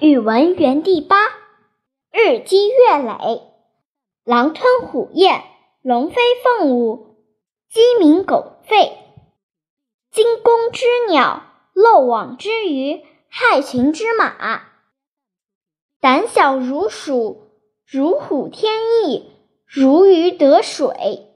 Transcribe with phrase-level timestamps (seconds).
[0.00, 1.26] 语文园地八
[2.10, 3.42] 日积月累
[4.24, 5.44] 狼吞虎咽
[5.82, 7.16] 龙飞凤舞
[7.68, 8.92] 鸡鸣狗吠
[10.10, 11.42] 惊弓之鸟
[11.74, 14.62] 漏网之鱼害群之马。
[16.00, 17.50] 胆小如鼠
[17.86, 18.72] 如虎添
[19.04, 19.30] 翼
[19.66, 21.28] 如鱼得水